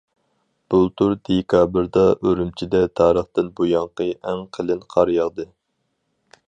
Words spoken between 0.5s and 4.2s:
بۇلتۇر دېكابىردا ئۈرۈمچىدە تارىختىن بۇيانقى